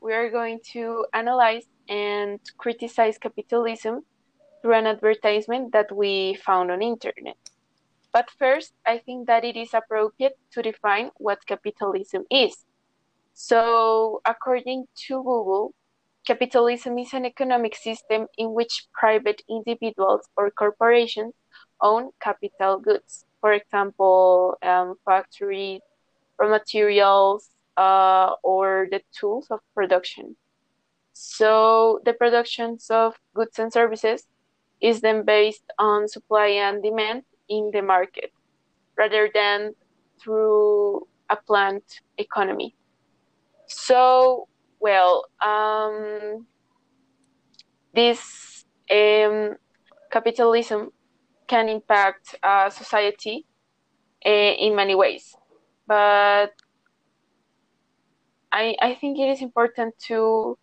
[0.00, 4.02] We are going to analyze and criticize capitalism
[4.62, 7.36] through an advertisement that we found on internet.
[8.12, 12.64] But first, I think that it is appropriate to define what capitalism is.
[13.34, 15.74] So, according to Google,
[16.26, 21.34] capitalism is an economic system in which private individuals or corporations
[21.80, 23.24] own capital goods.
[23.40, 25.80] For example, um, factories,
[26.38, 30.36] raw materials, uh, or the tools of production.
[31.12, 34.26] So the productions of goods and services
[34.80, 38.32] is then based on supply and demand in the market
[38.96, 39.74] rather than
[40.22, 41.82] through a planned
[42.18, 42.74] economy.
[43.66, 44.48] So,
[44.80, 46.46] well, um,
[47.94, 49.56] this um,
[50.10, 50.90] capitalism
[51.46, 53.46] can impact uh, society
[54.24, 55.34] uh, in many ways,
[55.86, 56.52] but
[58.52, 60.58] I, I think it is important to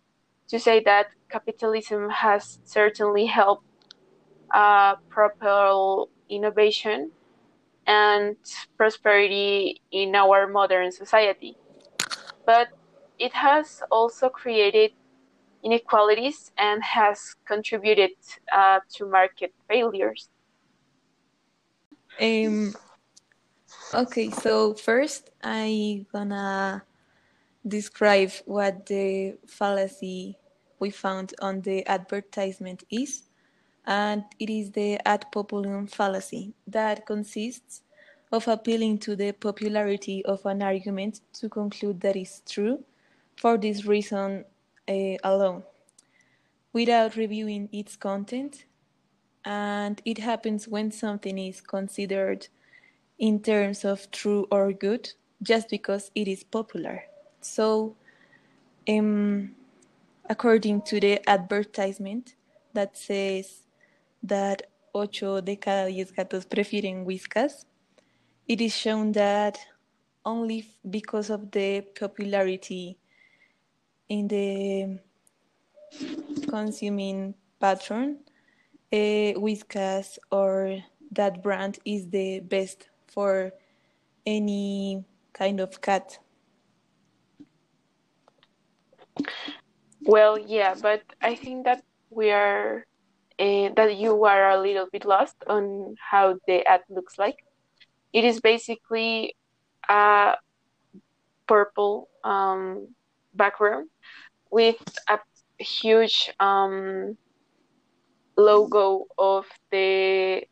[0.48, 3.64] to say that capitalism has certainly helped
[4.52, 7.12] uh, propel innovation
[7.86, 8.36] and
[8.76, 11.56] prosperity in our modern society.
[12.46, 12.68] But
[13.18, 14.92] it has also created
[15.62, 18.12] inequalities and has contributed
[18.52, 20.30] uh, to market failures.
[22.20, 22.74] Um,
[23.94, 26.84] okay, so first I'm gonna
[27.66, 30.38] describe what the fallacy
[30.78, 33.24] we found on the advertisement is,
[33.86, 37.82] and it is the ad populum fallacy that consists
[38.30, 42.84] of appealing to the popularity of an argument to conclude that it's true
[43.36, 44.44] for this reason
[44.88, 45.62] uh, alone,
[46.72, 48.66] without reviewing its content.
[49.44, 52.48] And it happens when something is considered
[53.18, 55.10] in terms of true or good
[55.42, 57.07] just because it is popular.
[57.40, 57.96] So,
[58.88, 59.54] um,
[60.28, 62.34] according to the advertisement
[62.74, 63.62] that says
[64.22, 64.62] that
[64.94, 67.64] ocho de cada diez gatos prefieren whiskas,
[68.46, 69.58] it is shown that
[70.24, 72.98] only because of the popularity
[74.08, 74.98] in the
[76.48, 78.18] consuming pattern,
[78.92, 80.78] uh, Whiskas or
[81.12, 83.52] that brand is the best for
[84.26, 86.18] any kind of cat
[90.08, 92.86] Well, yeah, but I think that we are
[93.38, 97.36] uh, that you are a little bit lost on how the ad looks like.
[98.12, 99.36] It is basically
[99.88, 100.36] a
[101.48, 102.88] purple um,
[103.34, 103.88] background
[104.50, 105.20] with a
[105.58, 107.16] huge um,
[108.36, 110.44] logo of the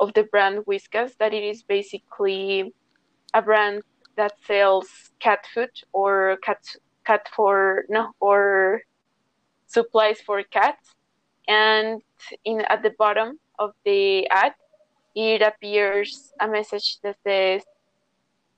[0.00, 1.16] of the brand Whiskas.
[1.18, 2.72] That it is basically
[3.34, 3.82] a brand
[4.16, 4.88] that sells
[5.20, 6.62] cat food or cat
[7.04, 8.82] cat for no or
[9.66, 10.94] supplies for cats.
[11.46, 12.02] And
[12.44, 14.54] in at the bottom of the ad
[15.14, 17.62] it appears a message that says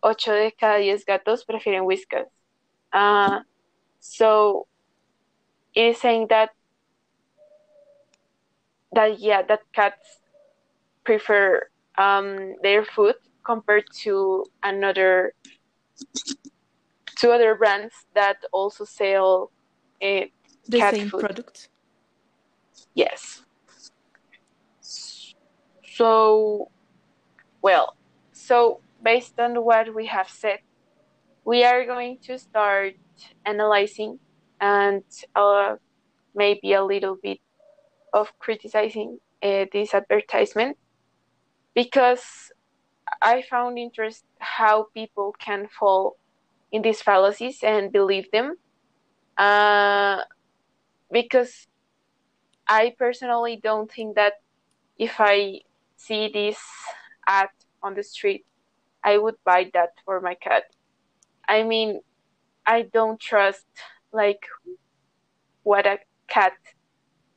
[0.02, 2.30] ocho de cada diez gatos prefieren whiskas.
[2.92, 3.40] Uh,
[4.00, 4.66] so
[5.74, 6.50] it is saying that
[8.92, 10.20] that yeah that cats
[11.04, 11.68] prefer
[11.98, 13.14] um, their food
[13.44, 15.32] compared to another
[17.16, 19.50] two other brands that also sell
[20.02, 20.26] uh,
[20.68, 21.20] the cat same food.
[21.20, 21.68] product.
[22.94, 23.42] Yes.
[24.80, 26.70] So,
[27.62, 27.96] well,
[28.32, 30.60] so based on what we have said,
[31.44, 32.94] we are going to start
[33.44, 34.18] analyzing
[34.60, 35.04] and
[35.34, 35.76] uh,
[36.34, 37.40] maybe a little bit
[38.12, 40.76] of criticizing uh, this advertisement
[41.74, 42.50] because
[43.22, 46.16] I found interest how people can fall
[46.72, 48.56] in these fallacies and believe them.
[49.36, 50.22] Uh,
[51.12, 51.66] because
[52.66, 54.34] I personally don't think that
[54.98, 55.60] if I
[55.96, 56.58] see this
[57.26, 57.48] ad
[57.82, 58.44] on the street,
[59.04, 60.64] I would buy that for my cat.
[61.48, 62.00] I mean,
[62.66, 63.66] I don't trust
[64.12, 64.44] like
[65.62, 66.54] what a cat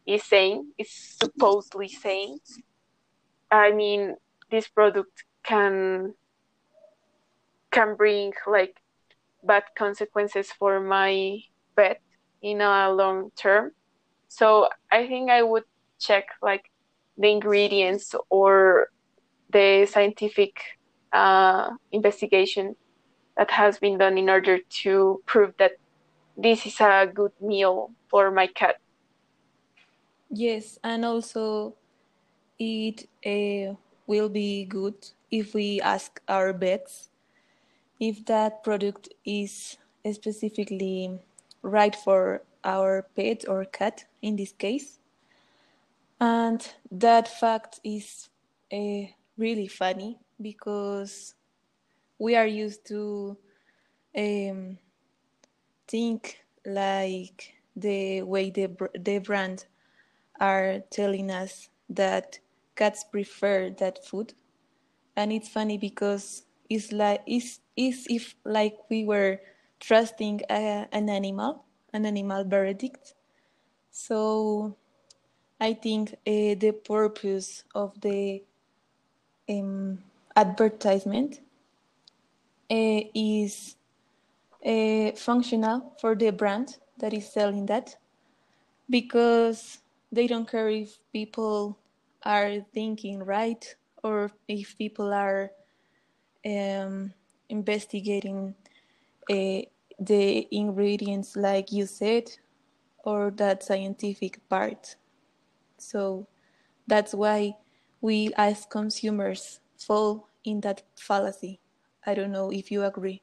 [0.08, 2.40] is saying, is supposedly saying.
[3.52, 4.16] I mean,
[4.50, 6.14] this product can
[7.72, 8.79] can bring like
[9.44, 11.40] bad consequences for my
[11.76, 12.02] pet
[12.42, 13.72] in a long term.
[14.28, 15.64] So I think I would
[16.00, 16.64] check like
[17.18, 18.88] the ingredients or
[19.50, 20.56] the scientific
[21.12, 22.76] uh, investigation
[23.38, 25.72] that has been done in order to prove that
[26.38, 28.76] this is a good meal for my cat.
[30.30, 31.76] Yes, and also
[32.60, 33.76] it uh,
[34.08, 34.96] will be good
[35.32, 37.09] if we ask our vets
[38.00, 39.78] if that product is
[40.12, 41.20] specifically
[41.62, 45.00] right for our pet or cat in this case.
[46.20, 48.30] And that fact is
[48.72, 49.08] uh,
[49.38, 51.36] really funny because
[52.18, 53.38] we are used to
[54.18, 54.78] um,
[55.88, 58.70] think like the way the,
[59.00, 59.66] the brand
[60.40, 62.40] are telling us that
[62.76, 64.34] cats prefer that food
[65.16, 69.40] and it's funny because it's like it's, it's if like we were
[69.80, 73.16] trusting a, an animal an animal verdict.
[73.92, 74.76] So
[75.62, 78.44] i think uh, the purpose of the
[79.50, 80.00] um,
[80.36, 81.42] advertisement
[82.72, 83.76] uh, is
[84.66, 87.96] uh, functional for the brand that is selling that
[88.90, 89.80] because
[90.12, 91.78] they don't care if people
[92.24, 95.52] are thinking right or if people are
[96.46, 97.14] um,
[97.50, 98.56] investigating
[99.30, 99.62] uh,
[100.00, 102.32] the ingredients like you said
[103.04, 104.96] or that scientific part
[105.78, 106.28] so
[106.88, 107.54] that's why
[108.02, 111.60] we as consumers fall in that fallacy
[112.06, 113.22] i don't know if you agree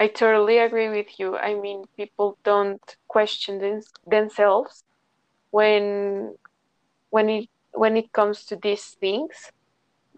[0.00, 1.36] I totally agree with you.
[1.36, 4.82] I mean, people don't question them, themselves
[5.50, 6.36] when
[7.10, 9.52] when it when it comes to these things.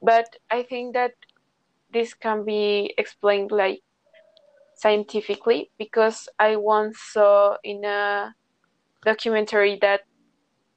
[0.05, 1.13] But I think that
[1.91, 3.81] this can be explained like
[4.77, 8.35] scientifically because I once saw in a
[9.03, 10.03] documentary that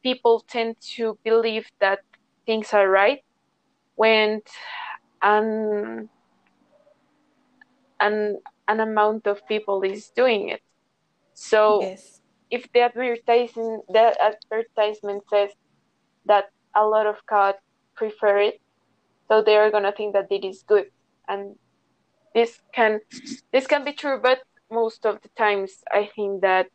[0.01, 2.00] people tend to believe that
[2.45, 3.24] things are right
[3.95, 4.41] when
[5.21, 6.07] an
[8.00, 8.38] an
[8.68, 10.62] an amount of people is doing it.
[11.33, 12.21] So yes.
[12.50, 15.51] if the advertising the advertisement says
[16.25, 16.45] that
[16.75, 17.59] a lot of cats
[17.95, 18.62] prefer it,
[19.27, 20.85] so they are gonna think that it is good,
[21.27, 21.56] and
[22.33, 23.00] this can
[23.51, 24.41] this can be true, but
[24.71, 26.68] most of the times I think that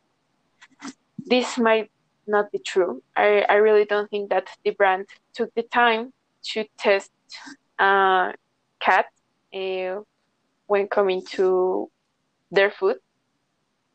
[1.26, 1.90] this might
[2.26, 3.02] not be true.
[3.16, 6.12] I, I really don't think that the brand took the time
[6.52, 7.10] to test
[7.78, 8.32] uh,
[8.80, 9.06] cat
[9.54, 10.00] uh,
[10.66, 11.90] when coming to
[12.50, 12.96] their food.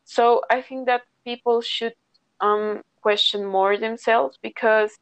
[0.04, 1.94] So I think that people should
[2.40, 4.98] um, question more themselves because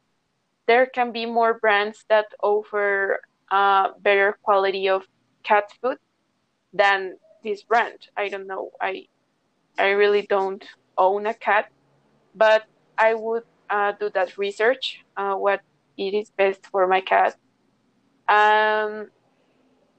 [0.67, 3.21] there can be more brands that offer
[3.51, 5.03] uh, better quality of
[5.45, 5.99] cat food
[6.73, 7.99] than this brand.
[8.17, 8.71] I don't know.
[8.81, 9.07] I
[9.79, 10.65] I really don't
[10.99, 11.67] own a cat,
[12.35, 12.65] but
[12.99, 15.01] I would uh, do that research.
[15.17, 15.61] Uh, what
[15.97, 17.37] it is best for my cat.
[18.29, 19.09] Um,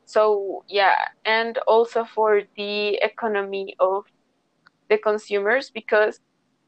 [0.06, 0.96] so yeah
[1.26, 4.06] and also for the economy of
[4.90, 6.20] the consumers because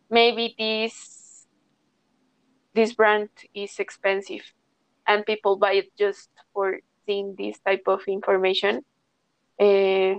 [0.09, 1.47] maybe this
[2.73, 4.53] this brand is expensive
[5.09, 8.83] and people buy it just for seeing this type of information
[9.59, 10.15] uh,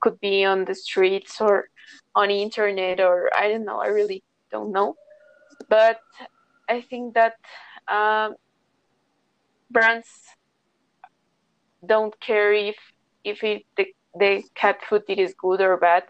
[0.00, 1.68] could be on the streets or
[2.14, 4.96] on internet or i don't know i really don't know
[5.68, 6.00] but
[6.68, 7.34] i think that
[7.88, 8.34] um,
[9.70, 10.08] brands
[11.86, 12.76] don't care if
[13.24, 13.86] if it, the
[14.18, 16.04] the cat food it is good or bad.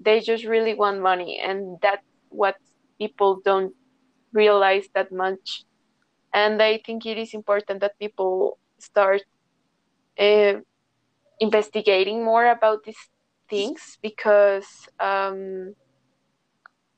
[0.00, 2.56] They just really want money, and that's what
[2.98, 3.74] people don't
[4.32, 5.65] realize that much.
[6.36, 9.22] And I think it is important that people start
[10.18, 10.54] uh,
[11.40, 13.08] investigating more about these
[13.48, 14.66] things because,
[15.00, 15.74] um,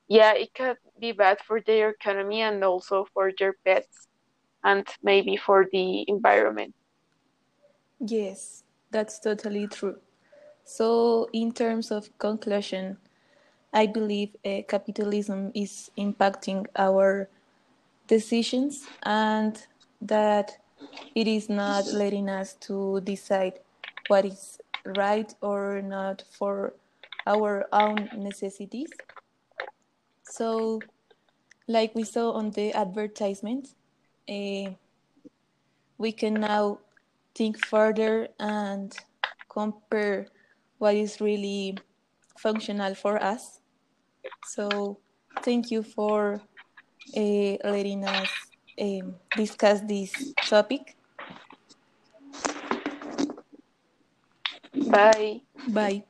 [0.09, 4.09] yeah, it could be bad for their economy and also for their pets
[4.64, 6.75] and maybe for the environment.
[8.00, 9.99] Yes, that's totally true.
[10.64, 12.99] So, in terms of conclusion,
[13.73, 17.30] I believe uh, capitalism is impacting our
[18.08, 19.66] decisions and
[20.00, 20.58] that
[21.14, 23.60] it is not letting us to decide
[24.08, 24.58] what is
[24.96, 26.74] right or not for
[27.26, 28.90] our own necessities.
[30.22, 30.80] So,
[31.66, 33.68] like we saw on the advertisement,
[34.28, 34.70] uh,
[35.98, 36.78] we can now
[37.34, 38.96] think further and
[39.48, 40.28] compare
[40.78, 41.76] what is really
[42.38, 43.60] functional for us.
[44.46, 44.98] So
[45.42, 46.40] thank you for
[47.64, 50.96] letting us um, discuss this topic.
[54.90, 55.42] Bye.
[55.66, 56.04] Bye.